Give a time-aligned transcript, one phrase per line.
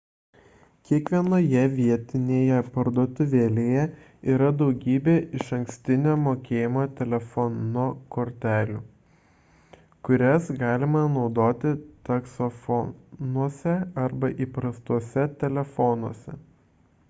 [0.89, 3.83] kiekvienoje vietinėje parduotuvėlėje
[4.35, 7.85] yra daugybė išankstinio mokėjimo telefono
[8.17, 8.81] kortelių
[10.09, 11.75] kurias galima naudoti
[12.11, 13.77] taksofonuose
[14.07, 16.37] arba įprastuose telefonuose